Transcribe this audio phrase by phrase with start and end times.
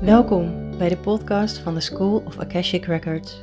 [0.00, 3.40] Welkom bij de podcast van de School of Akashic Records.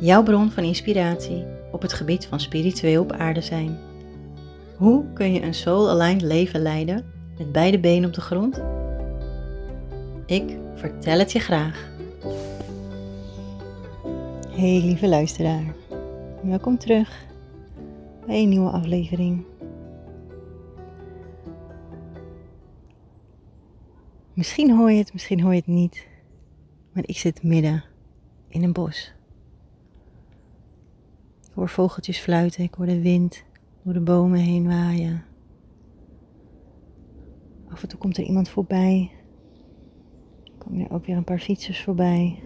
[0.00, 3.78] Jouw bron van inspiratie op het gebied van spiritueel op aarde zijn.
[4.76, 7.04] Hoe kun je een soul-aligned leven leiden
[7.38, 8.60] met beide benen op de grond?
[10.26, 11.88] Ik vertel het je graag.
[14.48, 15.74] Hey lieve luisteraar,
[16.42, 17.26] welkom terug
[18.26, 19.44] bij een nieuwe aflevering.
[24.40, 26.06] Misschien hoor je het, misschien hoor je het niet,
[26.92, 27.84] maar ik zit midden
[28.48, 29.12] in een bos.
[31.42, 33.44] Ik hoor vogeltjes fluiten, ik hoor de wind
[33.82, 35.24] door de bomen heen waaien.
[37.68, 39.10] Af en toe komt er iemand voorbij.
[40.44, 42.42] Er komen er ook weer een paar fietsers voorbij.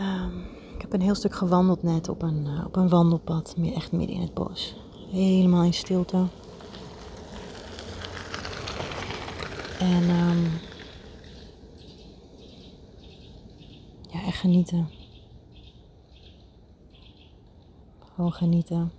[0.00, 0.40] Um,
[0.74, 4.16] ik heb een heel stuk gewandeld net op een, uh, op een wandelpad, echt midden
[4.16, 4.76] in het bos.
[5.10, 6.26] Helemaal in stilte.
[9.80, 10.50] En um,
[14.10, 14.88] ja, echt genieten.
[18.14, 18.92] Gewoon genieten.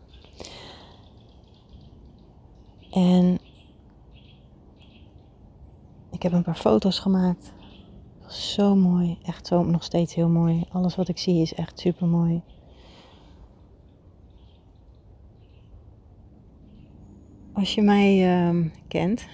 [2.91, 3.39] En
[6.11, 7.53] ik heb een paar foto's gemaakt.
[8.27, 9.17] Zo mooi.
[9.23, 10.63] Echt zo nog steeds heel mooi.
[10.71, 12.41] Alles wat ik zie is echt super mooi.
[17.53, 19.25] Als je mij uh, kent,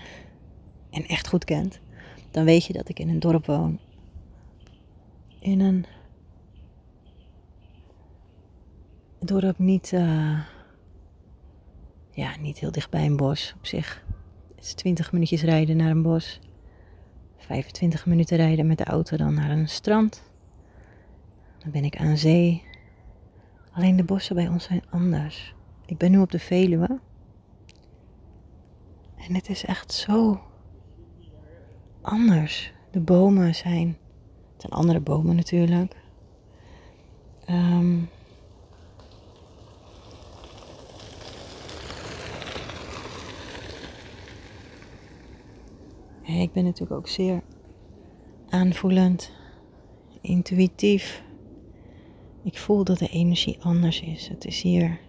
[0.91, 1.79] en echt goed kent,
[2.31, 3.79] dan weet je dat ik in een dorp woon.
[5.39, 5.85] In een
[9.19, 10.39] dorp niet, uh,
[12.11, 14.05] ja, niet heel dicht bij een bos op zich.
[14.55, 16.39] Het is 20 minuutjes rijden naar een bos.
[17.37, 20.23] 25 minuten rijden met de auto dan naar een strand.
[21.57, 22.63] Dan ben ik aan zee.
[23.71, 25.55] Alleen de bossen bij ons zijn anders.
[25.85, 26.99] Ik ben nu op de Veluwe.
[29.17, 30.41] En het is echt zo
[32.01, 32.73] anders.
[32.91, 33.97] De bomen zijn.
[34.51, 35.95] Het zijn andere bomen natuurlijk.
[37.49, 38.09] Um,
[46.23, 47.41] ik ben natuurlijk ook zeer
[48.49, 49.31] aanvoelend,
[50.21, 51.23] intuïtief.
[52.43, 54.27] Ik voel dat de energie anders is.
[54.27, 54.99] Het is hier.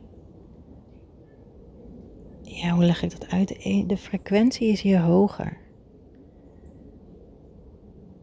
[2.43, 3.49] Ja, hoe leg ik dat uit?
[3.89, 5.59] De frequentie is hier hoger.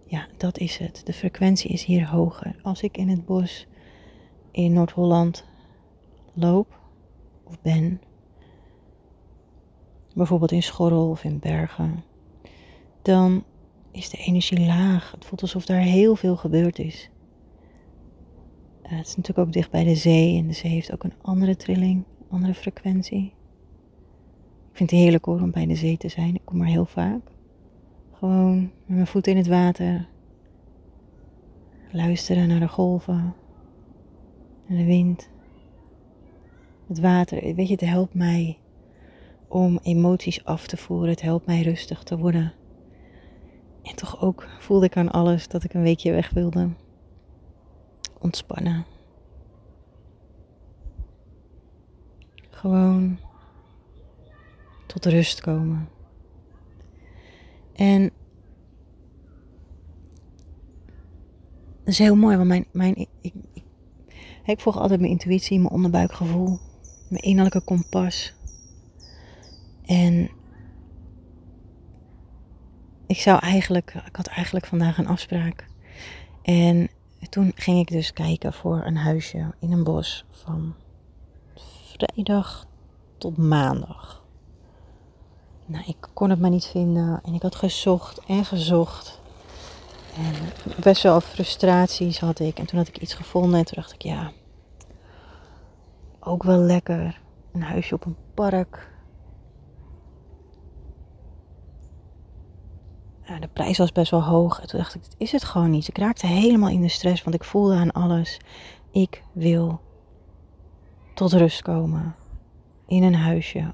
[0.05, 1.01] Ja, dat is het.
[1.05, 2.55] De frequentie is hier hoger.
[2.61, 3.67] Als ik in het bos
[4.51, 5.45] in Noord-Holland
[6.33, 6.79] loop
[7.43, 8.01] of ben,
[10.15, 12.03] bijvoorbeeld in Schorrel of in Bergen,
[13.01, 13.43] dan
[13.91, 15.11] is de energie laag.
[15.11, 17.09] Het voelt alsof daar heel veel gebeurd is.
[18.83, 21.13] Uh, het is natuurlijk ook dicht bij de zee en de zee heeft ook een
[21.21, 23.33] andere trilling, andere frequentie.
[24.71, 26.35] Ik vind het heerlijk hoor om bij de zee te zijn.
[26.35, 27.21] Ik kom er heel vaak.
[28.11, 30.07] Gewoon met mijn voeten in het water.
[31.91, 33.35] Luisteren naar de golven.
[34.67, 35.29] En de wind.
[36.87, 37.55] Het water.
[37.55, 38.57] Weet je, het helpt mij
[39.47, 41.09] om emoties af te voeren.
[41.09, 42.53] Het helpt mij rustig te worden.
[43.83, 46.69] En toch ook voelde ik aan alles dat ik een weekje weg wilde.
[48.19, 48.85] Ontspannen.
[52.49, 53.19] Gewoon
[54.87, 55.89] tot rust komen.
[57.73, 58.11] En
[61.89, 63.33] dat is heel mooi, want mijn, mijn, ik, ik,
[64.45, 66.59] ik volg altijd mijn intuïtie, mijn onderbuikgevoel,
[67.07, 68.33] mijn innerlijke kompas.
[69.85, 70.29] En
[73.07, 75.67] ik zou eigenlijk, ik had eigenlijk vandaag een afspraak.
[76.41, 76.89] En
[77.29, 80.73] toen ging ik dus kijken voor een huisje in een bos van
[81.97, 82.67] vrijdag
[83.17, 84.23] tot maandag.
[85.65, 87.19] Nou, ik kon het maar niet vinden.
[87.23, 89.18] En ik had gezocht en gezocht.
[90.19, 90.33] En
[90.81, 92.59] best wel frustraties had ik.
[92.59, 93.59] En toen had ik iets gevonden.
[93.59, 94.31] En toen dacht ik, ja,
[96.19, 97.21] ook wel lekker.
[97.53, 98.91] Een huisje op een park.
[103.25, 104.61] Ja, de prijs was best wel hoog.
[104.61, 105.87] En toen dacht ik, dit is het gewoon niet.
[105.87, 108.39] Ik raakte helemaal in de stress, want ik voelde aan alles.
[108.91, 109.81] Ik wil
[111.13, 112.15] tot rust komen.
[112.87, 113.73] In een huisje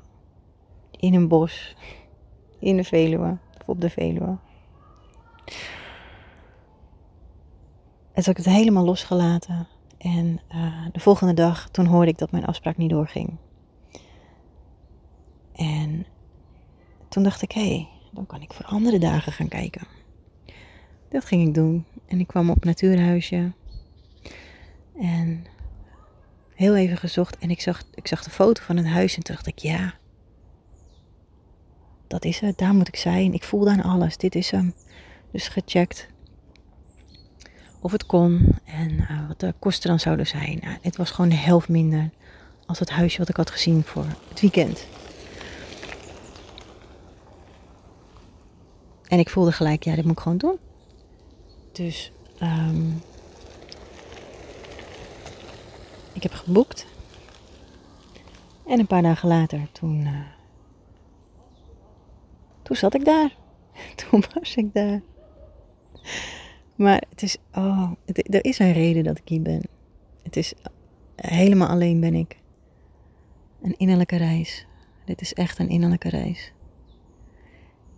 [1.00, 1.75] in een bos,
[2.60, 4.38] in de Veluwe of op de Veluwe.
[8.16, 9.68] Toen heb ik het helemaal losgelaten.
[9.98, 13.38] En uh, de volgende dag, toen hoorde ik dat mijn afspraak niet doorging.
[15.56, 16.06] En
[17.10, 19.88] toen dacht ik, hé, hey, dan kan ik voor andere dagen gaan kijken.
[21.10, 21.86] Dat ging ik doen.
[22.06, 23.54] En ik kwam op Natuurhuisje.
[25.00, 25.46] En
[26.54, 27.38] heel even gezocht.
[27.38, 29.16] En ik zag, ik zag de foto van het huis.
[29.16, 29.94] En toen dacht ik, ja,
[32.08, 33.34] dat is het, daar moet ik zijn.
[33.34, 34.74] Ik voel dan alles, dit is hem.
[35.32, 36.14] Dus gecheckt
[37.86, 40.60] of het kon en uh, wat de kosten dan zouden zijn.
[40.64, 42.10] Uh, het was gewoon de helft minder
[42.66, 44.88] als het huisje wat ik had gezien voor het weekend.
[49.08, 50.58] En ik voelde gelijk, ja, dit moet ik gewoon doen.
[51.72, 52.12] Dus
[52.42, 53.02] um,
[56.14, 56.86] ik heb geboekt.
[58.68, 60.20] En een paar dagen later, toen, uh,
[62.62, 63.36] toen zat ik daar.
[64.10, 65.02] Toen was ik daar.
[66.75, 69.62] Maar het is, oh, er is een reden dat ik hier ben.
[70.24, 70.54] Het is
[71.16, 72.39] helemaal alleen ben ik.
[73.62, 74.68] Een innerlijke reis.
[75.06, 76.54] Dit is echt een innerlijke reis.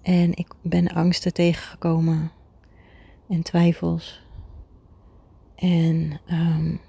[0.02, 2.32] En ik ben angsten tegengekomen
[3.30, 4.26] en twijfels.
[5.56, 6.80] En um,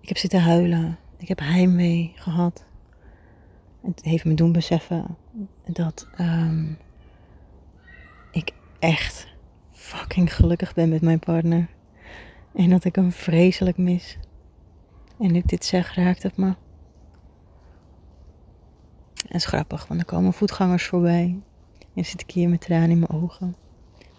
[0.00, 0.98] ik heb zitten huilen.
[1.16, 2.64] Ik heb heimwee gehad.
[3.82, 5.16] Het heeft me doen beseffen
[5.64, 6.78] dat um,
[8.30, 9.33] ik echt
[9.84, 11.68] fucking gelukkig ben met mijn partner.
[12.54, 14.18] En dat ik hem vreselijk mis.
[15.18, 16.54] En nu ik dit zeg, raakt het me.
[19.28, 21.40] En is grappig, want er komen voetgangers voorbij.
[21.94, 23.56] En zit ik hier met tranen in mijn ogen.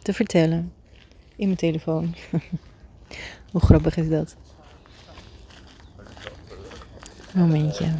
[0.01, 0.73] Te vertellen.
[1.35, 2.15] In mijn telefoon.
[3.51, 4.35] Hoe grappig is dat?
[7.33, 7.93] Momentje.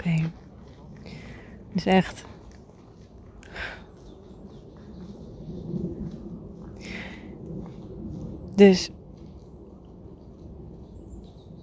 [0.00, 0.08] Oké.
[0.08, 0.30] Okay.
[1.84, 2.24] Dus echt.
[8.54, 8.90] Dus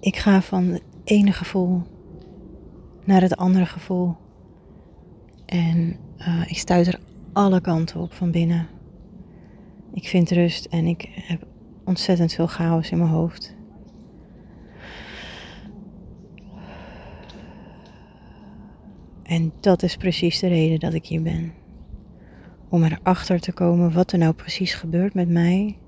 [0.00, 1.82] ik ga van het ene gevoel
[3.04, 4.16] naar het andere gevoel.
[5.46, 7.00] En uh, ik stuit er
[7.32, 8.68] alle kanten op van binnen.
[9.92, 11.46] Ik vind rust en ik heb
[11.84, 13.56] ontzettend veel chaos in mijn hoofd.
[19.28, 21.52] En dat is precies de reden dat ik hier ben.
[22.68, 25.78] Om erachter te komen wat er nou precies gebeurt met mij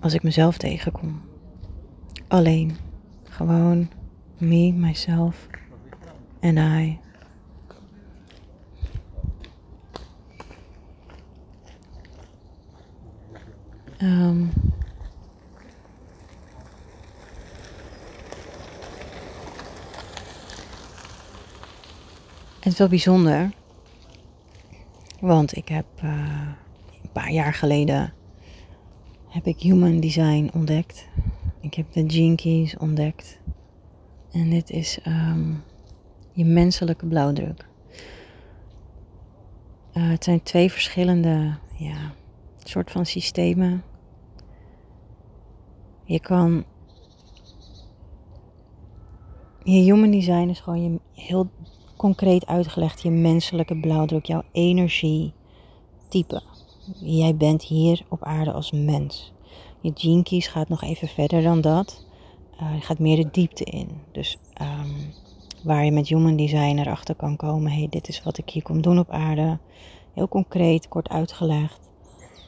[0.00, 1.20] als ik mezelf tegenkom.
[2.28, 2.76] Alleen.
[3.22, 3.90] Gewoon
[4.38, 5.46] me, myself
[6.40, 6.98] en I.
[14.02, 14.50] Um,
[22.62, 23.50] het is wel bijzonder,
[25.20, 26.48] want ik heb uh,
[27.02, 28.12] een paar jaar geleden
[29.28, 31.08] heb ik Human Design ontdekt.
[31.60, 33.38] Ik heb de Gene ontdekt.
[34.32, 35.62] En dit is um,
[36.32, 37.66] je menselijke blauwdruk.
[39.94, 42.12] Uh, het zijn twee verschillende ja,
[42.62, 43.82] soort van systemen.
[46.04, 46.64] Je kan.
[49.64, 51.50] Je human design is gewoon je, heel
[52.02, 56.42] concreet uitgelegd je menselijke blauwdruk, jouw energietype.
[57.00, 59.32] Jij bent hier op aarde als mens.
[59.80, 62.06] Je gene gaat nog even verder dan dat.
[62.60, 63.88] Uh, je gaat meer de diepte in.
[64.12, 65.12] Dus um,
[65.64, 67.72] waar je met human design erachter kan komen.
[67.72, 69.58] hey, dit is wat ik hier kom doen op aarde.
[70.14, 71.80] Heel concreet, kort uitgelegd.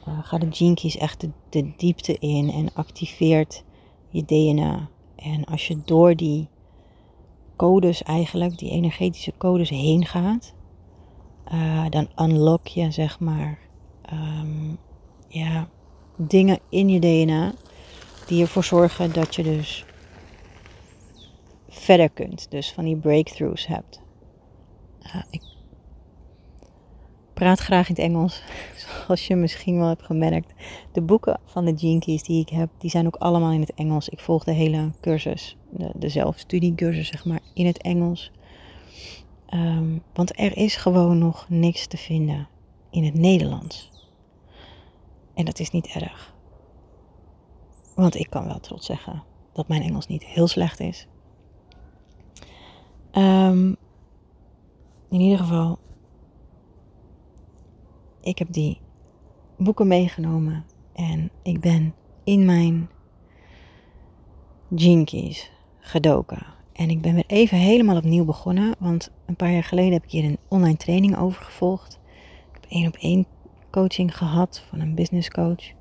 [0.07, 3.63] Uh, ga de gene echt de diepte in en activeert
[4.09, 4.89] je DNA.
[5.15, 6.47] En als je door die
[7.55, 10.53] codes eigenlijk, die energetische codes heen gaat,
[11.53, 13.59] uh, dan unlock je zeg maar
[14.13, 14.77] um,
[15.27, 15.67] ja,
[16.17, 17.53] dingen in je DNA
[18.27, 19.85] die ervoor zorgen dat je dus
[21.69, 22.51] verder kunt.
[22.51, 24.01] Dus van die breakthroughs hebt.
[25.29, 25.41] Ik
[27.35, 28.43] praat graag in het Engels,
[28.75, 30.53] zoals je misschien wel hebt gemerkt.
[30.91, 34.09] De boeken van de Keys die ik heb, die zijn ook allemaal in het Engels.
[34.09, 38.31] Ik volg de hele cursus, de, de zelfstudiecursus zeg maar, in het Engels.
[39.49, 42.47] Um, want er is gewoon nog niks te vinden
[42.89, 43.91] in het Nederlands.
[45.33, 46.33] En dat is niet erg.
[47.95, 49.23] Want ik kan wel trots zeggen
[49.53, 51.07] dat mijn Engels niet heel slecht is.
[53.11, 53.75] Um,
[55.09, 55.79] in ieder geval,
[58.25, 58.79] ik heb die
[59.57, 62.89] boeken meegenomen en ik ben in mijn
[65.05, 66.45] Keys gedoken.
[66.73, 70.11] En ik ben weer even helemaal opnieuw begonnen, want een paar jaar geleden heb ik
[70.11, 71.99] hier een online training over gevolgd.
[72.47, 73.25] Ik heb één op één
[73.71, 75.71] coaching gehad van een business coach.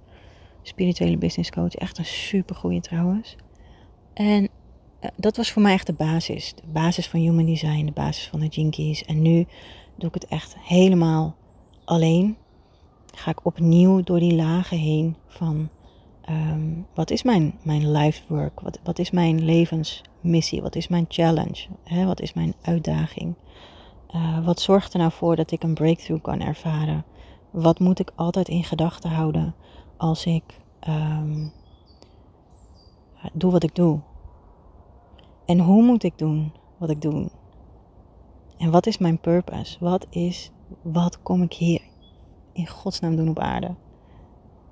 [0.63, 1.75] Spirituele business coach.
[1.75, 3.37] Echt een super goede trouwens.
[4.15, 6.55] En uh, dat was voor mij echt de basis.
[6.55, 9.05] De basis van human design, de basis van de Jinkies.
[9.05, 9.47] En nu
[9.97, 11.37] doe ik het echt helemaal
[11.85, 12.37] alleen.
[13.15, 15.69] ga ik opnieuw door die lagen heen van
[16.23, 18.61] ehm, wat is mijn, mijn life work?
[18.61, 20.63] Wat, wat is mijn levensmissie?
[20.63, 21.67] Wat is mijn challenge?
[21.83, 22.07] Hè?
[22.07, 23.35] Wat is mijn uitdaging?
[24.15, 27.05] Uh, wat zorgt er nou voor dat ik een breakthrough kan ervaren?
[27.51, 29.55] Wat moet ik altijd in gedachten houden
[29.97, 30.45] als ik
[30.89, 31.53] um,
[33.33, 34.01] doe wat ik doe?
[35.47, 37.31] En hoe moet ik doen wat ik doe?
[38.59, 39.77] En wat is mijn purpose?
[39.81, 40.51] Wat is,
[40.83, 41.81] wat kom ik hier
[42.53, 43.75] in godsnaam doen op aarde?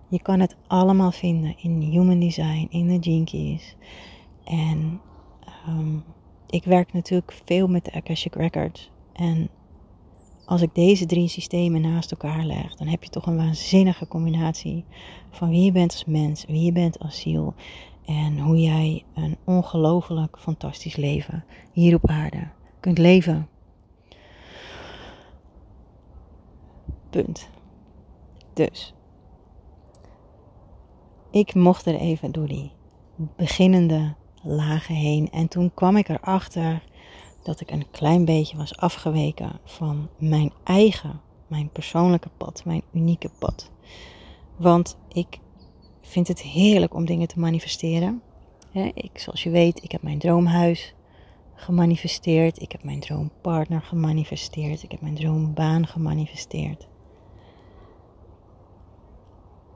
[0.09, 3.77] Je kan het allemaal vinden in Human Design, in de Keys.
[4.45, 5.01] En
[5.69, 6.05] um,
[6.47, 8.91] ik werk natuurlijk veel met de Akashic Records.
[9.13, 9.49] En
[10.45, 14.85] als ik deze drie systemen naast elkaar leg, dan heb je toch een waanzinnige combinatie
[15.31, 17.55] van wie je bent als mens, wie je bent als ziel
[18.07, 22.49] en hoe jij een ongelooflijk fantastisch leven hier op aarde
[22.81, 23.49] kunt leven.
[27.13, 27.49] Punt.
[28.53, 28.95] Dus,
[31.31, 32.73] ik mocht er even door die
[33.37, 36.83] beginnende lagen heen en toen kwam ik erachter
[37.43, 43.31] dat ik een klein beetje was afgeweken van mijn eigen, mijn persoonlijke pad, mijn unieke
[43.39, 43.71] pad.
[44.57, 45.39] Want ik
[46.01, 48.23] vind het heerlijk om dingen te manifesteren.
[48.95, 50.95] ik, zoals je weet, ik heb mijn droomhuis
[51.55, 52.61] gemanifesteerd.
[52.61, 54.83] Ik heb mijn droompartner gemanifesteerd.
[54.83, 56.89] Ik heb mijn droombaan gemanifesteerd.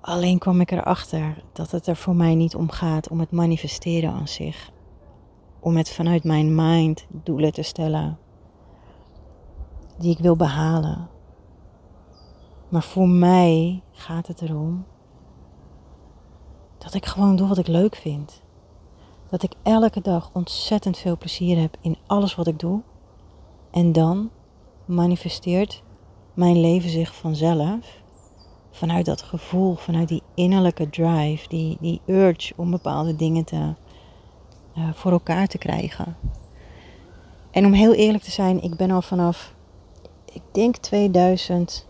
[0.07, 4.13] Alleen kwam ik erachter dat het er voor mij niet om gaat om het manifesteren
[4.13, 4.71] aan zich
[5.61, 8.19] om het vanuit mijn mind doelen te stellen
[9.99, 11.09] die ik wil behalen.
[12.69, 14.85] Maar voor mij gaat het erom
[16.79, 18.43] dat ik gewoon doe wat ik leuk vind.
[19.31, 22.83] Dat ik elke dag ontzettend veel plezier heb in alles wat ik doe.
[23.71, 24.31] En dan
[24.85, 25.83] manifesteert
[26.35, 28.05] mijn leven zich vanzelf
[28.77, 33.75] vanuit dat gevoel, vanuit die innerlijke drive, die, die urge om bepaalde dingen te
[34.79, 36.17] uh, voor elkaar te krijgen.
[37.51, 39.55] En om heel eerlijk te zijn, ik ben al vanaf,
[40.33, 41.87] ik denk 2012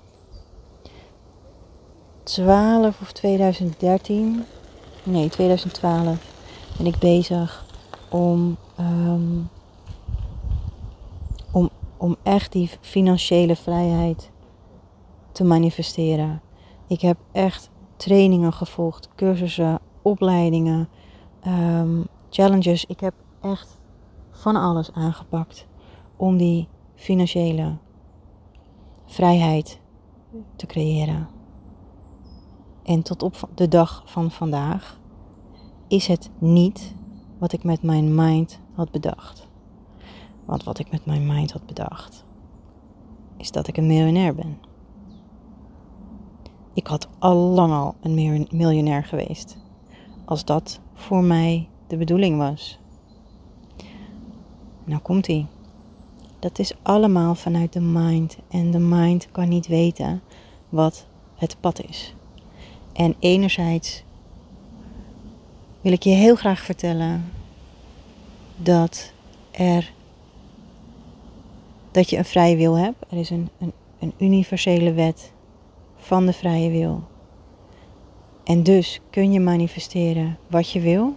[3.01, 4.45] of 2013,
[5.03, 6.19] nee 2012,
[6.77, 7.65] ben ik bezig
[8.09, 9.49] om, um,
[11.53, 14.31] om, om echt die financiële vrijheid
[15.33, 16.41] te manifesteren.
[16.87, 20.89] Ik heb echt trainingen gevolgd, cursussen, opleidingen,
[21.47, 22.85] um, challenges.
[22.85, 23.81] Ik heb echt
[24.31, 25.67] van alles aangepakt
[26.17, 27.77] om die financiële
[29.05, 29.81] vrijheid
[30.57, 31.29] te creëren.
[32.83, 35.01] En tot op de dag van vandaag
[35.89, 36.95] is het niet
[37.39, 39.49] wat ik met mijn mind had bedacht.
[40.45, 42.25] Want wat ik met mijn mind had bedacht,
[43.37, 44.59] is dat ik een miljonair ben.
[46.77, 49.57] Ik had al lang al een miljonair geweest.
[50.25, 52.79] Als dat voor mij de bedoeling was.
[54.85, 55.47] Nou komt ie.
[56.39, 58.37] Dat is allemaal vanuit de mind.
[58.49, 60.23] En de mind kan niet weten
[60.69, 62.15] wat het pad is.
[62.93, 64.05] En enerzijds
[65.81, 67.33] wil ik je heel graag vertellen
[68.57, 69.13] dat
[69.51, 69.93] er
[71.91, 73.05] dat je een vrije wil hebt.
[73.11, 75.35] Er is een, een, een universele wet
[76.07, 77.03] van de vrije wil.
[78.45, 81.15] En dus kun je manifesteren wat je wil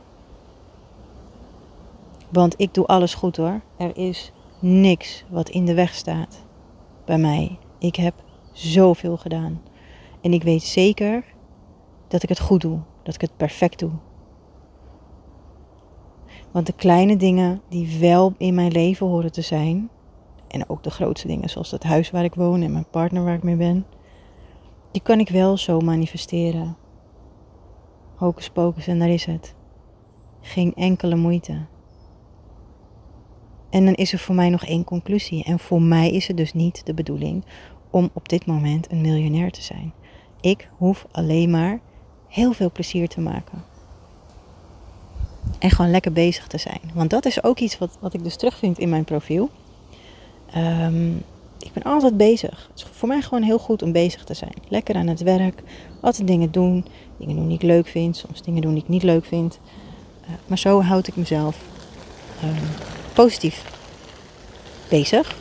[2.30, 3.62] want ik doe alles goed hoor.
[3.78, 6.46] Er is niks wat in de weg staat
[7.06, 7.58] bij mij.
[7.78, 8.14] Ik heb
[8.52, 9.62] zoveel gedaan.
[10.22, 11.24] En ik weet zeker
[12.08, 12.80] dat ik het goed doe.
[13.04, 13.92] Dat ik het perfect doe.
[16.52, 19.90] Want de kleine dingen die wel in mijn leven horen te zijn.
[20.48, 23.36] En ook de grootste dingen, zoals het huis waar ik woon en mijn partner waar
[23.36, 23.86] ik mee ben.
[24.92, 26.78] Die kan ik wel zo manifesteren.
[28.16, 29.56] Hocus pocus en daar is het.
[30.42, 31.66] Geen enkele moeite.
[33.70, 35.44] En dan is er voor mij nog één conclusie.
[35.44, 37.46] En voor mij is het dus niet de bedoeling
[37.90, 39.94] om op dit moment een miljonair te zijn.
[40.42, 41.80] Ik hoef alleen maar
[42.28, 43.64] heel veel plezier te maken.
[45.60, 46.82] En gewoon lekker bezig te zijn.
[46.94, 49.50] Want dat is ook iets wat, wat ik dus terugvind in mijn profiel.
[50.56, 51.24] Um,
[51.60, 52.70] ik ben altijd bezig.
[52.72, 54.54] Het is voor mij gewoon heel goed om bezig te zijn.
[54.68, 55.62] Lekker aan het werk.
[56.02, 56.86] Altijd dingen doen.
[57.18, 58.18] Dingen doen die ik leuk vind.
[58.18, 59.60] Soms dingen doen die ik niet leuk vind.
[60.24, 61.58] Uh, maar zo houd ik mezelf
[62.44, 62.56] um,
[63.14, 63.64] positief
[64.90, 65.36] bezig.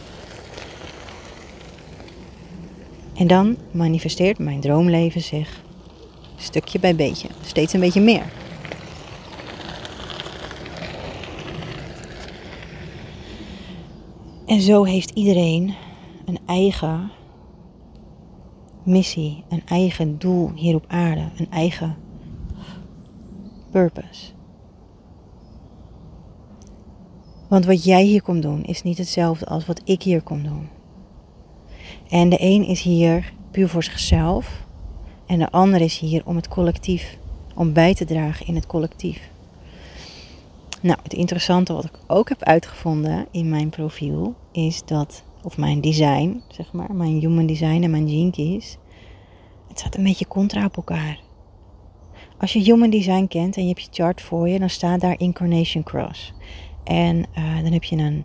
[3.15, 5.63] En dan manifesteert mijn droomleven zich
[6.37, 8.23] stukje bij beetje, steeds een beetje meer.
[14.47, 15.75] En zo heeft iedereen
[16.29, 17.11] een eigen
[18.83, 21.97] missie, een eigen doel hier op aarde, een eigen
[23.71, 24.33] purpose.
[27.49, 30.69] Want wat jij hier komt doen is niet hetzelfde als wat ik hier kom doen.
[32.09, 34.67] En de een is hier puur voor zichzelf
[35.27, 37.19] en de ander is hier om het collectief,
[37.55, 39.31] om bij te dragen in het collectief.
[40.83, 45.81] Nou, het interessante wat ik ook heb uitgevonden in mijn profiel is dat, of mijn
[45.81, 48.79] design, zeg maar, mijn human design en mijn keys,
[49.69, 51.21] het staat een beetje contra op elkaar.
[52.39, 55.21] Als je human design kent en je hebt je chart voor je, dan staat daar
[55.21, 56.35] incarnation cross.
[56.85, 58.25] En uh, dan heb je een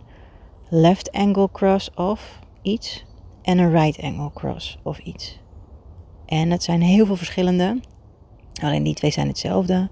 [0.68, 3.04] left angle cross of iets
[3.42, 5.40] en een right angle cross of iets.
[6.26, 7.80] En het zijn heel veel verschillende.
[8.62, 9.90] Alleen die twee zijn hetzelfde.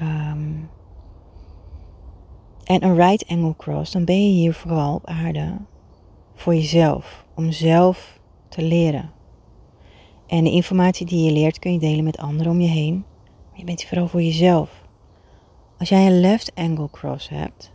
[0.00, 0.70] Um,
[2.64, 5.56] en een right angle cross, dan ben je hier vooral op aarde
[6.40, 7.24] voor jezelf.
[7.34, 9.10] Om zelf te leren.
[10.26, 13.04] En de informatie die je leert kun je delen met anderen om je heen.
[13.50, 14.84] Maar je bent vooral voor jezelf.
[15.78, 17.72] Als jij een left angle cross hebt,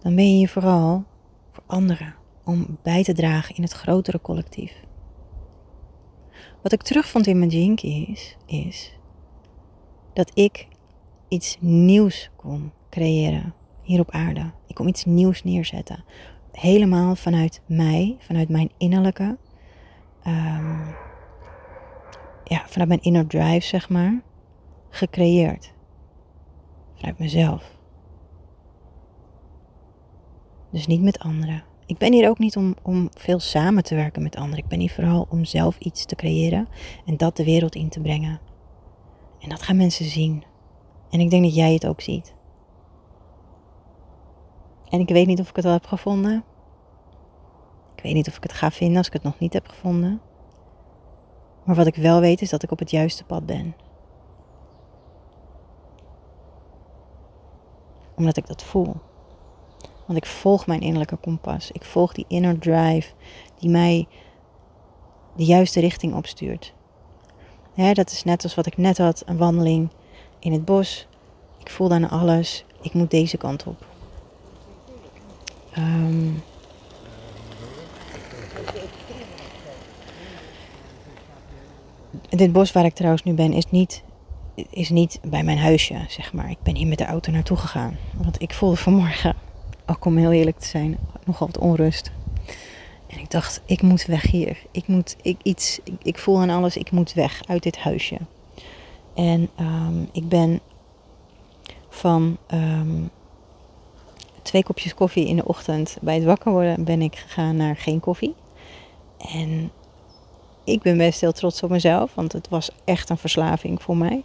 [0.00, 1.04] dan ben je hier vooral
[1.52, 2.14] voor anderen.
[2.44, 4.84] Om bij te dragen in het grotere collectief.
[6.62, 8.98] Wat ik terugvond in mijn jinkies is
[10.12, 10.68] dat ik
[11.28, 14.50] iets nieuws kon creëren hier op aarde.
[14.66, 16.04] Ik kom iets nieuws neerzetten.
[16.56, 19.38] Helemaal vanuit mij, vanuit mijn innerlijke,
[20.26, 20.94] um,
[22.44, 24.22] ja, vanuit mijn inner drive, zeg maar,
[24.88, 25.72] gecreëerd.
[26.94, 27.76] Vanuit mezelf.
[30.70, 31.64] Dus niet met anderen.
[31.86, 34.64] Ik ben hier ook niet om, om veel samen te werken met anderen.
[34.64, 36.68] Ik ben hier vooral om zelf iets te creëren
[37.06, 38.40] en dat de wereld in te brengen.
[39.40, 40.44] En dat gaan mensen zien.
[41.10, 42.35] En ik denk dat jij het ook ziet.
[44.88, 46.44] En ik weet niet of ik het al heb gevonden.
[47.96, 50.20] Ik weet niet of ik het ga vinden als ik het nog niet heb gevonden.
[51.64, 53.74] Maar wat ik wel weet is dat ik op het juiste pad ben.
[58.16, 58.94] Omdat ik dat voel.
[60.06, 61.70] Want ik volg mijn innerlijke kompas.
[61.70, 63.12] Ik volg die inner drive
[63.58, 64.08] die mij
[65.36, 66.74] de juiste richting opstuurt.
[67.74, 69.90] dat is net als wat ik net had, een wandeling
[70.38, 71.06] in het bos.
[71.58, 72.64] Ik voel dan alles.
[72.80, 73.95] Ik moet deze kant op.
[75.78, 76.42] Um,
[82.28, 84.02] dit bos waar ik trouwens nu ben is niet,
[84.70, 86.50] is niet bij mijn huisje, zeg maar.
[86.50, 87.96] Ik ben hier met de auto naartoe gegaan.
[88.12, 89.34] Want ik voelde vanmorgen,
[89.86, 92.12] ook om heel eerlijk te zijn, nogal wat onrust.
[93.06, 94.58] En ik dacht, ik moet weg hier.
[94.70, 98.18] Ik moet ik, iets, ik, voel aan alles, ik moet weg uit dit huisje.
[99.14, 100.60] En um, ik ben
[101.88, 103.10] van um,
[104.46, 108.00] twee kopjes koffie in de ochtend bij het wakker worden ben ik gegaan naar geen
[108.00, 108.34] koffie.
[109.18, 109.70] En
[110.64, 114.24] ik ben best heel trots op mezelf, want het was echt een verslaving voor mij.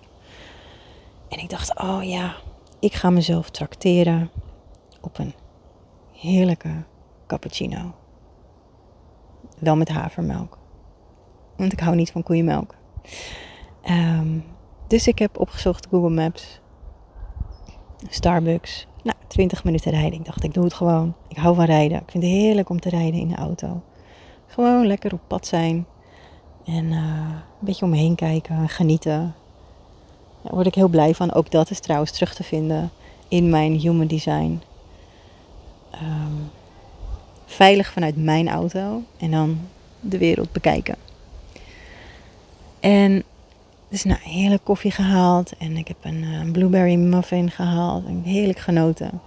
[1.29, 2.35] En ik dacht, oh ja,
[2.79, 4.29] ik ga mezelf trakteren
[5.01, 5.33] op een
[6.11, 6.83] heerlijke
[7.27, 7.93] cappuccino.
[9.59, 10.57] Wel met havermelk.
[11.57, 12.75] Want ik hou niet van koeienmelk.
[13.89, 14.43] Um,
[14.87, 16.59] dus ik heb opgezocht Google Maps.
[18.09, 18.87] Starbucks.
[19.01, 20.19] Nou, 20 minuten rijden.
[20.19, 21.13] Ik dacht, ik doe het gewoon.
[21.27, 21.97] Ik hou van rijden.
[21.97, 23.81] Ik vind het heerlijk om te rijden in de auto.
[24.47, 25.85] Gewoon lekker op pad zijn.
[26.65, 29.35] En uh, een beetje om me heen kijken, genieten.
[30.41, 31.33] Daar word ik heel blij van.
[31.33, 32.91] Ook dat is trouwens terug te vinden
[33.27, 34.61] in mijn human design.
[35.93, 36.49] Um,
[37.45, 39.59] veilig vanuit mijn auto en dan
[39.99, 40.95] de wereld bekijken.
[42.79, 43.23] En
[43.91, 45.57] dus nou, heerlijk koffie gehaald.
[45.57, 48.05] En ik heb een, eh, blueberry muffin gehaald.
[48.05, 49.21] En heerlijk genoten.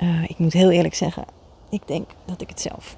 [0.00, 1.24] Uh, ik moet heel eerlijk zeggen,
[1.70, 2.96] ik denk dat ik het zelf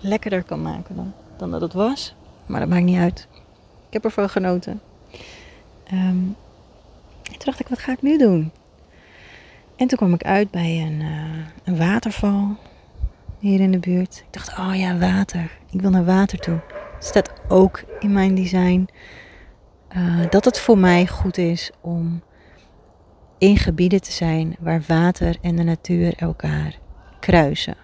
[0.00, 2.14] lekkerder kan maken dan, dan dat het was.
[2.46, 3.28] Maar dat maakt niet uit.
[3.86, 4.80] Ik heb ervan genoten.
[5.92, 6.36] Um,
[7.22, 8.50] toen dacht ik, wat ga ik nu doen?
[9.76, 12.56] En toen kwam ik uit bij een, uh, een waterval
[13.38, 14.16] hier in de buurt.
[14.26, 15.50] Ik dacht, oh ja, water.
[15.70, 16.60] Ik wil naar water toe.
[16.94, 18.88] Dat staat ook in mijn design.
[19.96, 22.22] Uh, dat het voor mij goed is om
[23.38, 26.78] in gebieden te zijn waar water en de natuur elkaar
[27.20, 27.76] kruisen.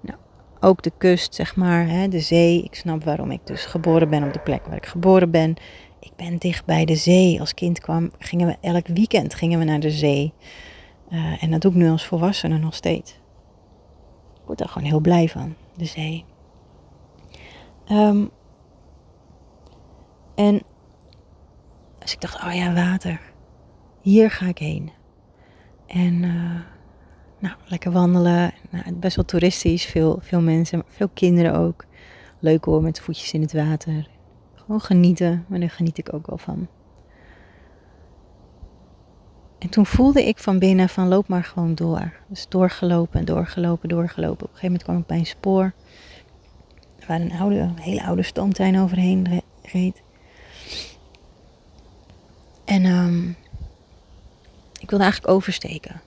[0.00, 0.18] Nou,
[0.60, 2.62] ook de kust, zeg maar, hè, de zee.
[2.62, 5.54] Ik snap waarom ik dus geboren ben op de plek waar ik geboren ben.
[6.00, 7.40] Ik ben dicht bij de zee.
[7.40, 10.32] Als kind kwam, gingen we elk weekend gingen we naar de zee.
[11.10, 13.12] Uh, en dat doe ik nu als volwassene nog steeds.
[14.34, 16.24] Ik word er gewoon heel blij van, de zee.
[17.90, 18.30] Um,
[20.34, 20.62] en
[22.00, 23.20] dus ik dacht, oh ja, water.
[24.00, 24.90] Hier ga ik heen.
[25.86, 26.60] En uh,
[27.38, 28.52] nou, lekker wandelen.
[28.70, 29.84] Nou, best wel toeristisch.
[29.84, 31.84] Veel, veel mensen, veel kinderen ook.
[32.38, 34.08] Leuk hoor, met voetjes in het water.
[34.54, 36.68] Gewoon genieten, maar daar geniet ik ook wel van.
[39.58, 42.12] En toen voelde ik van binnen van loop maar gewoon door.
[42.28, 44.46] Dus doorgelopen, doorgelopen, doorgelopen.
[44.46, 45.72] Op een gegeven moment kwam ik bij een spoor.
[47.06, 50.02] Waar een, oude, een hele oude stoomtrein overheen reed.
[52.70, 53.36] En um,
[54.80, 56.00] ik wilde eigenlijk oversteken.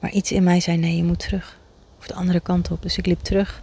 [0.00, 1.58] Maar iets in mij zei nee, je moet terug.
[1.98, 2.82] Of de andere kant op.
[2.82, 3.62] Dus ik liep terug.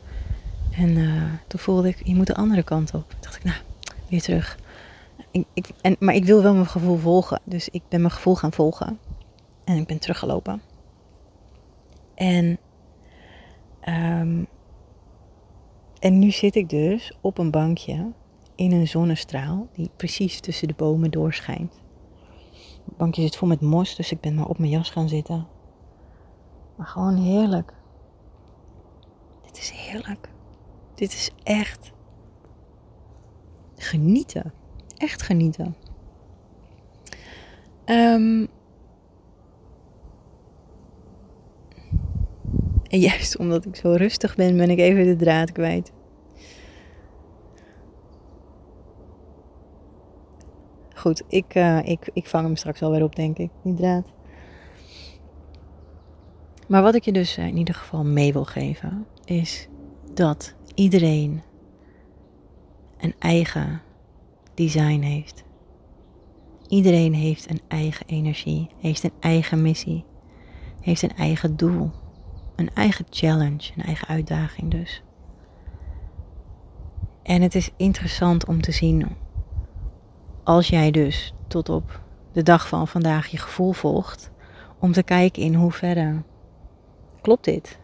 [0.72, 3.10] En uh, toen voelde ik, je moet de andere kant op.
[3.10, 3.58] Toen dacht ik, nou,
[4.10, 4.58] weer terug.
[5.54, 7.42] Ik, en, maar ik wil wel mijn gevoel volgen.
[7.44, 9.00] Dus ik ben mijn gevoel gaan volgen.
[9.64, 10.62] En ik ben teruggelopen.
[12.16, 12.58] En,
[13.86, 14.48] um,
[16.00, 18.12] en nu zit ik dus op een bankje
[18.58, 21.74] in een zonnestraal die precies tussen de bomen doorschijnt.
[22.86, 25.48] Het bankje zit vol met mos, dus ik ben maar op mijn jas gaan zitten.
[26.76, 27.74] Maar gewoon heerlijk.
[29.46, 30.30] Dit is heerlijk.
[30.96, 31.92] Dit is echt
[33.76, 34.54] genieten.
[34.98, 35.76] Echt genieten.
[37.86, 38.48] Um,
[42.88, 45.92] en juist omdat ik zo rustig ben, ben ik even de draad kwijt.
[51.08, 54.06] Goed, ik, uh, ik, ik vang hem straks wel weer op, denk ik, draad.
[56.68, 59.68] Maar wat ik je dus in ieder geval mee wil geven, is
[60.14, 61.42] dat iedereen
[62.98, 63.82] een eigen
[64.54, 65.44] design heeft.
[66.68, 70.06] Iedereen heeft een eigen energie, heeft een eigen missie,
[70.82, 71.92] heeft een eigen doel,
[72.56, 75.04] een eigen challenge, een eigen uitdaging dus.
[77.24, 79.08] En het is interessant om te zien,
[80.48, 84.32] als jij dus tot op de dag van vandaag je gevoel volgt,
[84.80, 86.22] om te kijken in hoeverre
[87.22, 87.80] klopt dit?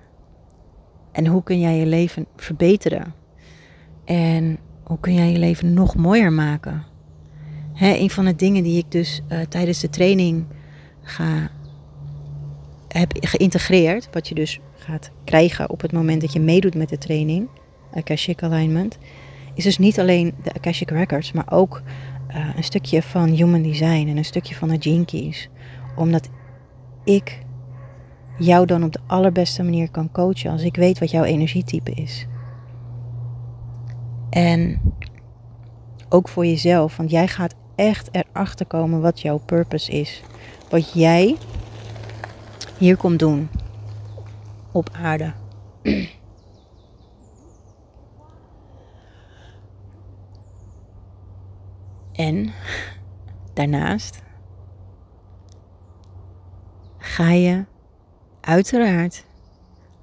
[1.12, 3.14] En hoe kun jij je leven verbeteren?
[4.06, 6.84] En hoe kun jij je leven nog mooier maken?
[7.74, 10.46] Hè, een van de dingen die ik dus uh, tijdens de training
[11.02, 11.50] ga,
[12.88, 16.98] heb geïntegreerd, wat je dus gaat krijgen op het moment dat je meedoet met de
[16.98, 17.48] training,
[17.94, 18.98] Akashic Alignment,
[19.54, 21.82] is dus niet alleen de Akashic Records, maar ook
[22.36, 25.50] uh, een stukje van Human Design en een stukje van de Keys.
[25.96, 26.30] Omdat
[27.04, 27.40] ik
[28.38, 32.28] jou dan op de allerbeste manier kan coachen als ik weet wat jouw energietype is.
[34.30, 34.82] En
[36.10, 40.22] ook voor jezelf, want jij gaat echt erachter komen wat jouw purpose is.
[40.70, 41.38] Wat jij
[42.78, 43.50] hier komt doen
[44.72, 45.34] op aarde.
[52.14, 52.54] En
[53.54, 54.22] daarnaast
[56.98, 57.66] ga je
[58.42, 59.26] uiteraard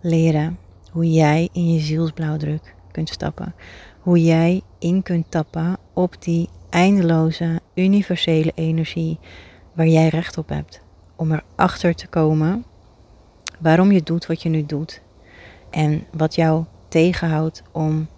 [0.01, 0.59] leren
[0.93, 3.55] hoe jij in je zielsblauwdruk kunt stappen.
[4.01, 9.19] Hoe jij in kunt tappen op die eindeloze universele energie
[9.73, 10.81] waar jij recht op hebt.
[11.17, 12.65] Om erachter te komen
[13.59, 15.03] waarom je doet wat je nu doet.
[15.71, 18.09] En wat jou tegenhoudt om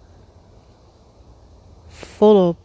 [1.87, 2.62] volop,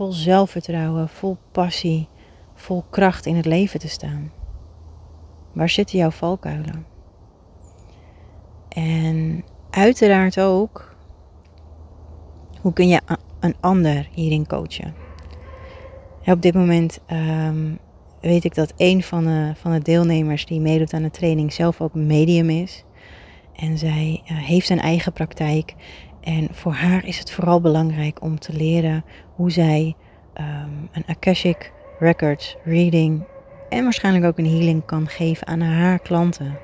[0.00, 2.08] vol zelfvertrouwen, vol passie,
[2.54, 4.32] vol kracht in het leven te staan.
[5.52, 6.86] Waar zitten jouw valkuilen?
[8.68, 10.96] En uiteraard ook,
[12.60, 13.00] hoe kun je
[13.40, 14.94] een ander hierin coachen?
[16.24, 17.78] Op dit moment um,
[18.20, 21.80] weet ik dat een van de, van de deelnemers die meedoet aan de training zelf
[21.80, 22.84] ook medium is.
[23.56, 25.74] En zij uh, heeft een eigen praktijk.
[26.20, 29.04] En voor haar is het vooral belangrijk om te leren
[29.34, 29.96] hoe zij
[30.34, 33.24] um, een Akashic Records reading
[33.68, 36.58] en waarschijnlijk ook een healing kan geven aan haar klanten.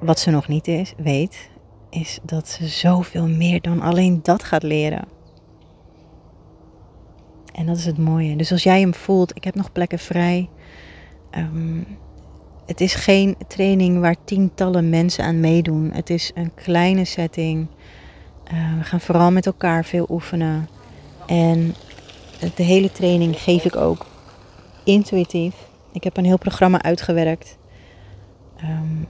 [0.00, 1.50] Wat ze nog niet is, weet,
[1.90, 5.08] is dat ze zoveel meer dan alleen dat gaat leren.
[7.52, 8.36] En dat is het mooie.
[8.36, 10.48] Dus als jij hem voelt, ik heb nog plekken vrij.
[11.30, 11.86] Um,
[12.70, 15.90] het is geen training waar tientallen mensen aan meedoen.
[15.92, 17.66] Het is een kleine setting.
[18.52, 20.68] Uh, we gaan vooral met elkaar veel oefenen.
[21.26, 21.74] En
[22.54, 24.06] de hele training geef ik ook
[24.84, 25.54] intuïtief.
[25.92, 27.58] Ik heb een heel programma uitgewerkt.
[28.62, 29.06] Um,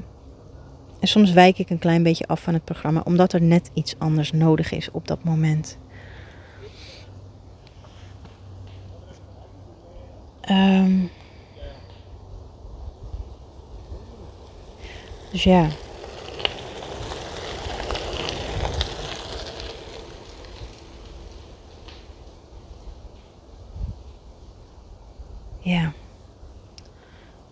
[1.01, 3.95] en soms wijk ik een klein beetje af van het programma, omdat er net iets
[3.99, 5.79] anders nodig is op dat moment.
[10.51, 11.11] Um,
[15.31, 15.69] dus ja.
[25.59, 25.93] Ja.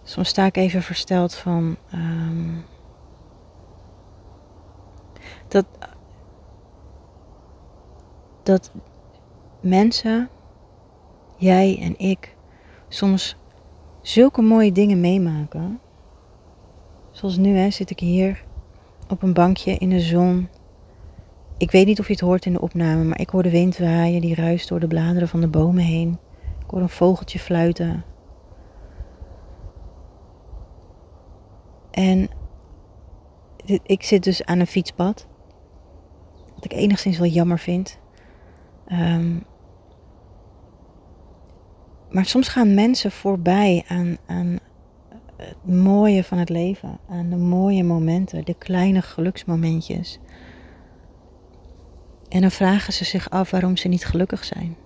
[0.03, 1.77] Soms sta ik even versteld van.
[1.95, 2.65] Um,
[5.49, 5.67] dat.
[8.43, 8.71] Dat
[9.61, 10.29] mensen,
[11.37, 12.35] jij en ik,
[12.89, 13.37] soms
[14.03, 15.81] zulke mooie dingen meemaken.
[17.19, 18.45] Zoals nu hè, zit ik hier
[19.09, 20.49] op een bankje in de zon.
[21.57, 23.79] Ik weet niet of je het hoort in de opname, maar ik hoor de wind
[23.79, 26.19] waaien, die ruist door de bladeren van de bomen heen.
[26.65, 28.05] Ik hoor een vogeltje fluiten.
[31.91, 32.29] En
[33.83, 35.27] ik zit dus aan een fietspad.
[36.55, 37.99] Wat ik enigszins wel jammer vind.
[38.93, 39.45] Um,
[42.11, 44.59] maar soms gaan mensen voorbij aan, aan
[45.39, 50.19] het mooie van het leven, aan de mooie momenten, de kleine geluksmomentjes.
[52.29, 54.77] En dan vragen ze zich af waarom ze niet gelukkig zijn.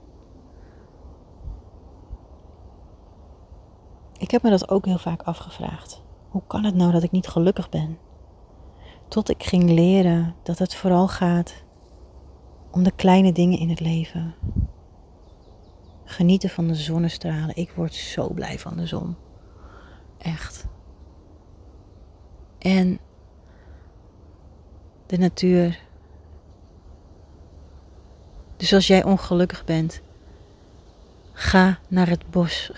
[4.19, 6.03] Ik heb me dat ook heel vaak afgevraagd.
[6.29, 7.99] Hoe kan het nou dat ik niet gelukkig ben?
[9.09, 11.55] Tot ik ging leren dat het vooral gaat
[12.71, 14.35] om de kleine dingen in het leven.
[16.05, 17.57] Genieten van de zonnestralen.
[17.57, 19.17] Ik word zo blij van de zon.
[20.23, 20.67] Echt.
[22.59, 22.99] En
[25.07, 25.81] de natuur.
[28.57, 30.03] Dus als jij ongelukkig bent,
[31.33, 32.73] ga naar het bos.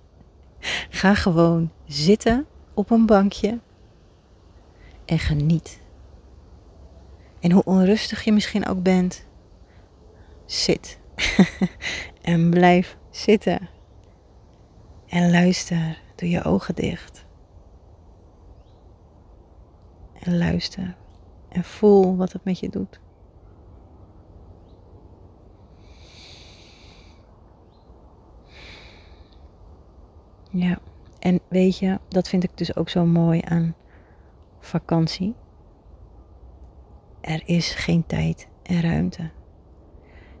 [1.00, 3.60] ga gewoon zitten op een bankje
[5.04, 5.80] en geniet.
[7.40, 9.26] En hoe onrustig je misschien ook bent,
[10.44, 10.98] zit.
[12.22, 13.68] en blijf zitten.
[15.06, 16.01] En luister.
[16.22, 17.26] Doe je ogen dicht.
[20.12, 20.96] En luister.
[21.48, 23.00] En voel wat het met je doet.
[30.50, 30.78] Ja,
[31.18, 33.74] en weet je, dat vind ik dus ook zo mooi aan
[34.60, 35.34] vakantie.
[37.20, 39.30] Er is geen tijd en ruimte.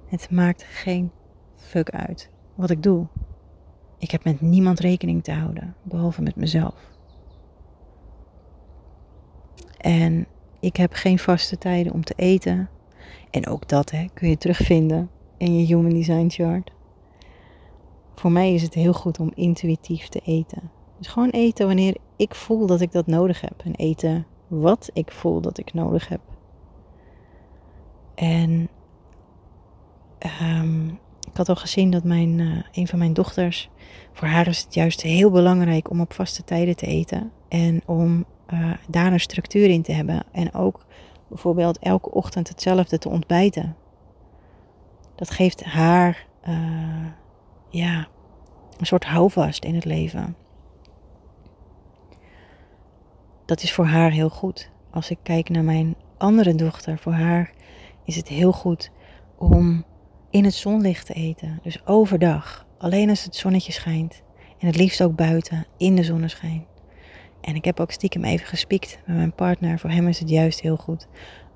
[0.06, 1.12] Het maakt geen
[1.56, 3.06] fuck uit wat ik doe.
[4.02, 6.74] Ik heb met niemand rekening te houden, behalve met mezelf.
[9.76, 10.26] En
[10.60, 12.68] ik heb geen vaste tijden om te eten.
[13.30, 16.72] En ook dat hè, kun je terugvinden in je Human Design Chart.
[18.14, 20.70] Voor mij is het heel goed om intuïtief te eten.
[20.98, 23.62] Dus gewoon eten wanneer ik voel dat ik dat nodig heb.
[23.64, 26.20] En eten wat ik voel dat ik nodig heb.
[28.14, 28.68] En
[30.42, 30.98] um,
[31.32, 33.70] ik had al gezien dat mijn, uh, een van mijn dochters,
[34.12, 37.30] voor haar is het juist heel belangrijk om op vaste tijden te eten.
[37.48, 40.22] En om uh, daar een structuur in te hebben.
[40.32, 40.86] En ook
[41.28, 43.76] bijvoorbeeld elke ochtend hetzelfde te ontbijten.
[45.14, 47.06] Dat geeft haar uh,
[47.68, 48.08] ja,
[48.78, 50.36] een soort houvast in het leven.
[53.44, 54.70] Dat is voor haar heel goed.
[54.90, 57.52] Als ik kijk naar mijn andere dochter, voor haar
[58.04, 58.90] is het heel goed
[59.38, 59.84] om
[60.32, 61.58] in het zonlicht te eten.
[61.62, 62.66] Dus overdag.
[62.78, 64.22] Alleen als het zonnetje schijnt.
[64.58, 66.66] En het liefst ook buiten, in de zonneschijn.
[67.40, 69.78] En ik heb ook stiekem even gespiekt met mijn partner.
[69.78, 71.06] Voor hem is het juist heel goed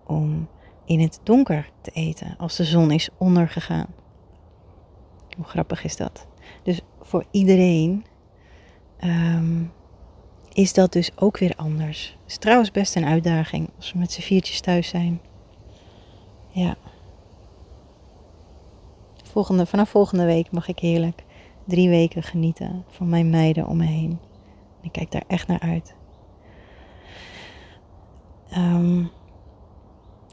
[0.07, 0.49] om
[0.85, 2.35] in het donker te eten.
[2.39, 3.87] Als de zon is ondergegaan.
[5.37, 6.27] Hoe grappig is dat?
[6.63, 8.05] Dus voor iedereen
[9.01, 9.73] um,
[10.53, 12.17] is dat dus ook weer anders.
[12.23, 15.21] Het is trouwens best een uitdaging als we met z'n viertjes thuis zijn.
[16.49, 16.77] Ja.
[19.37, 21.25] Volgende, vanaf volgende week mag ik heerlijk
[21.65, 24.19] drie weken genieten van mijn meiden om me heen.
[24.83, 25.95] Ik kijk daar echt naar uit.
[28.53, 29.11] Um,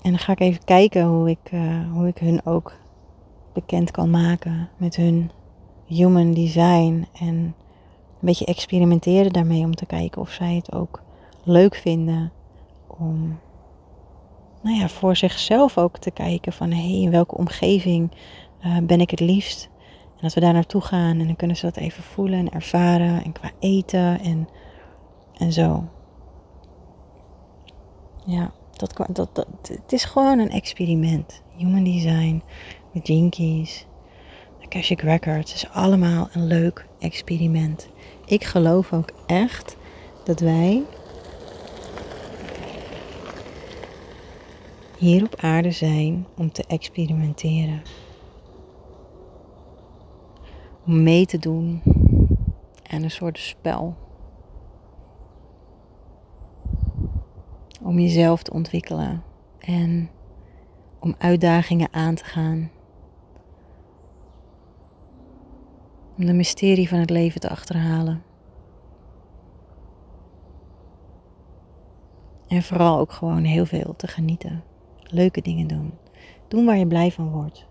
[0.02, 2.74] en dan ga ik even kijken hoe ik, uh, hoe ik hun ook
[3.54, 5.32] bekend kan maken met hun
[5.86, 7.08] human design.
[7.20, 7.56] En een
[8.20, 11.02] beetje experimenteren daarmee om te kijken of zij het ook
[11.44, 12.32] leuk vinden
[12.88, 13.39] om
[14.63, 18.12] nou ja, voor zichzelf ook te kijken van hé, hey, in welke omgeving
[18.65, 19.69] uh, ben ik het liefst.
[20.15, 23.23] En dat we daar naartoe gaan en dan kunnen ze dat even voelen en ervaren
[23.23, 24.47] en qua eten en,
[25.38, 25.84] en zo.
[28.26, 31.41] Ja, dat, dat, dat, het is gewoon een experiment.
[31.56, 32.43] Human design,
[32.93, 33.86] de Jinkies,
[34.60, 37.89] de Akashic Records, is allemaal een leuk experiment.
[38.26, 39.78] Ik geloof ook echt
[40.23, 40.84] dat wij
[44.97, 47.82] hier op aarde zijn om te experimenteren.
[50.86, 51.82] Om mee te doen
[52.89, 53.96] aan een soort spel.
[57.82, 59.24] Om jezelf te ontwikkelen
[59.60, 60.10] en
[61.00, 62.72] om uitdagingen aan te gaan.
[66.17, 68.24] Om de mysterie van het leven te achterhalen.
[72.48, 74.63] En vooral ook gewoon heel veel te genieten
[75.13, 75.93] leuke dingen doen.
[76.48, 77.67] Doen waar je blij van wordt.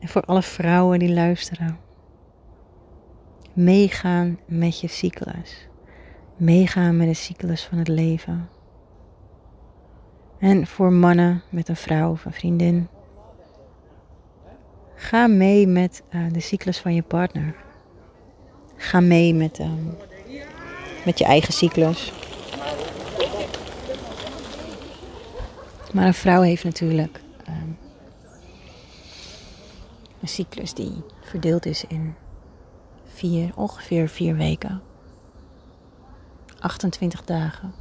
[0.00, 1.78] En voor alle vrouwen die luisteren.
[3.52, 5.68] Meegaan met je cyclus.
[6.36, 8.48] Meegaan met de cyclus van het leven.
[10.38, 12.88] En voor mannen met een vrouw of een vriendin.
[14.94, 17.54] Ga mee met uh, de cyclus van je partner.
[18.76, 19.96] Ga mee met, um,
[21.04, 22.12] met je eigen cyclus.
[25.92, 27.78] Maar een vrouw heeft natuurlijk um,
[30.26, 32.14] cyclus die verdeeld is in
[33.04, 34.82] vier, ongeveer vier weken.
[36.60, 37.74] 28 dagen.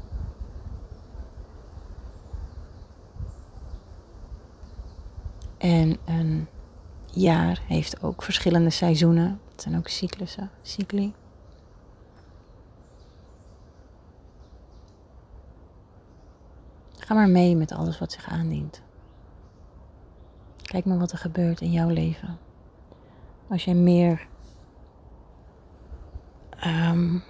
[5.57, 6.47] En een
[7.11, 9.39] jaar heeft ook verschillende seizoenen.
[9.51, 11.13] Het zijn ook cyclussen, cycli.
[16.97, 18.84] Ga maar mee met alles wat zich aandient.
[20.65, 22.37] Kijk maar wat er gebeurt in jouw leven.
[23.49, 24.27] Als je meer
[26.65, 27.23] um,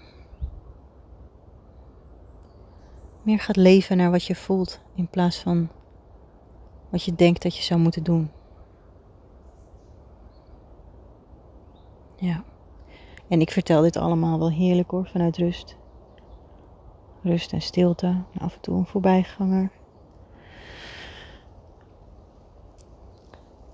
[3.24, 5.70] meer gaat leven naar wat je voelt in plaats van
[6.90, 8.32] wat je denkt dat je zou moeten doen.
[12.16, 12.44] Ja.
[13.28, 15.78] En ik vertel dit allemaal wel heerlijk hoor, vanuit rust.
[17.24, 18.24] Rust en stilte.
[18.38, 19.72] Af en toe een voorbijganger.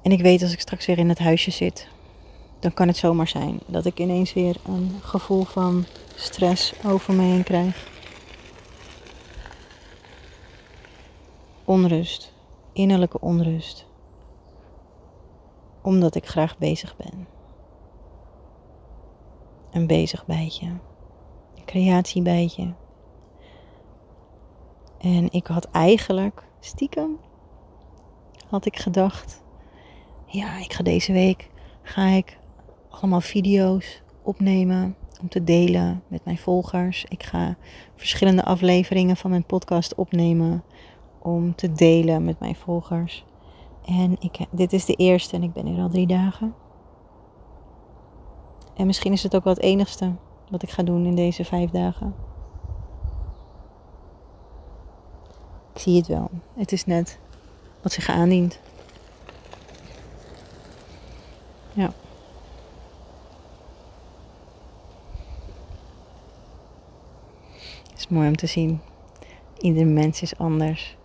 [0.02, 1.88] En ik weet als ik straks weer in het huisje zit,
[2.60, 5.86] dan kan het zomaar zijn dat ik ineens weer een gevoel van
[6.16, 7.90] stress over me heen krijg.
[11.66, 12.34] Onrust,
[12.74, 13.86] innerlijke onrust.
[15.82, 17.28] Omdat ik graag bezig ben.
[19.72, 20.68] Een bezig bijtje.
[21.56, 22.74] Een creatiebijtje.
[24.98, 27.20] En ik had eigenlijk, stiekem,
[28.50, 29.41] had ik gedacht,
[30.32, 31.50] ja, ik ga deze week,
[31.82, 32.38] ga ik
[32.90, 37.06] allemaal video's opnemen om te delen met mijn volgers.
[37.10, 37.56] Ik ga
[37.96, 40.64] verschillende afleveringen van mijn podcast opnemen
[41.20, 43.26] om te delen met mijn volgers.
[43.86, 46.54] En ik, dit is de eerste en ik ben hier al drie dagen.
[48.76, 50.16] En misschien is het ook wel het enigste
[50.50, 52.16] wat ik ga doen in deze vijf dagen.
[55.74, 56.30] Ik zie het wel.
[56.54, 57.20] Het is net
[57.82, 58.60] wat zich aandient.
[61.74, 61.94] Ja.
[67.90, 68.82] Het is mooi om te zien.
[69.58, 70.98] Ieder mens is anders.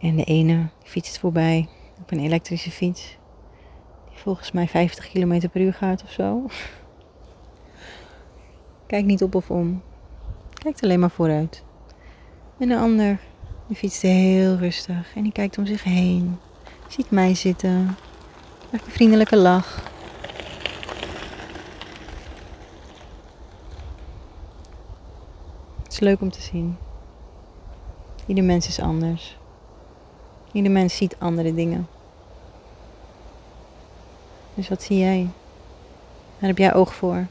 [0.00, 1.68] En de ene fietst voorbij
[2.00, 3.16] op een elektrische fiets.
[4.08, 6.42] Die volgens mij 50 km per uur gaat of zo.
[8.86, 9.82] Kijk niet op of om.
[10.52, 11.64] Kijkt alleen maar vooruit.
[12.58, 13.18] En de ander,
[13.66, 15.14] die fietst heel rustig.
[15.14, 16.38] En die kijkt om zich heen.
[16.88, 17.96] Ziet mij zitten.
[18.68, 19.82] Krijgt een vriendelijke lach.
[25.82, 26.78] Het is leuk om te zien.
[28.26, 29.36] Ieder mens is anders.
[30.52, 31.88] Ieder mens ziet andere dingen.
[34.54, 35.28] Dus wat zie jij?
[36.38, 37.26] Waar heb jij oog voor?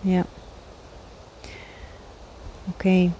[0.00, 0.24] Ja.
[2.72, 3.10] Oké.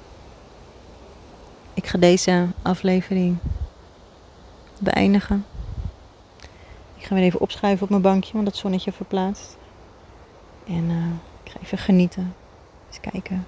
[1.78, 3.36] Ik ga deze aflevering
[4.78, 5.44] beëindigen.
[6.96, 9.56] Ik ga weer even opschuiven op mijn bankje, want dat zonnetje verplaatst.
[10.66, 11.06] En uh,
[11.44, 12.34] ik ga even genieten.
[12.88, 13.46] Eens kijken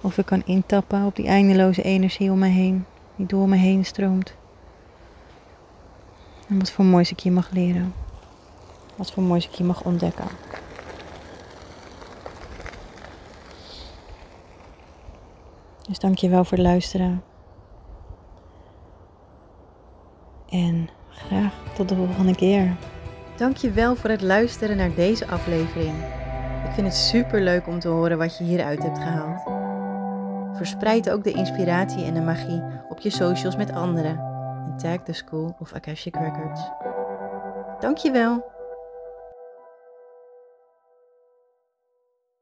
[0.00, 2.84] of ik kan intappen op die eindeloze energie om me heen.
[3.16, 4.34] Die door me heen stroomt.
[6.48, 7.94] En wat voor moois ik hier mag leren.
[8.96, 10.28] Wat voor moois ik hier mag ontdekken.
[15.88, 17.22] Dus dank je wel voor het luisteren.
[20.54, 22.76] En graag tot de volgende keer.
[23.36, 25.94] Dank je wel voor het luisteren naar deze aflevering.
[26.64, 29.42] Ik vind het super leuk om te horen wat je hieruit hebt gehaald.
[30.56, 34.18] Verspreid ook de inspiratie en de magie op je socials met anderen.
[34.66, 36.60] En tag de School of Akashic Records.
[37.80, 38.44] Dankjewel.